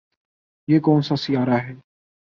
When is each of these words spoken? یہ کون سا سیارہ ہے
یہ 0.67 0.79
کون 0.79 1.01
سا 1.01 1.15
سیارہ 1.15 1.57
ہے 1.63 1.73